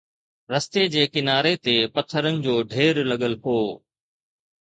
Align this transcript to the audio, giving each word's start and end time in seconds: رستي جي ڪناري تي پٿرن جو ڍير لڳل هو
رستي 0.53 0.83
جي 0.93 1.01
ڪناري 1.17 1.51
تي 1.65 1.75
پٿرن 1.97 2.35
جو 2.45 2.55
ڍير 2.71 2.93
لڳل 3.11 3.33
هو 3.43 3.59